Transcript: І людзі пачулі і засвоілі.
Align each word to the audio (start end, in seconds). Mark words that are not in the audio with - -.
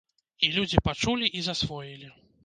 І 0.45 0.47
людзі 0.53 0.79
пачулі 0.87 1.29
і 1.41 1.43
засвоілі. 1.49 2.09